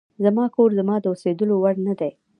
[0.23, 2.11] زما کور زما د اوسېدلو وړ نه دی.